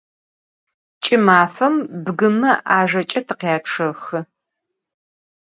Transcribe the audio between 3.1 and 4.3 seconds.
tıkhyaççexı.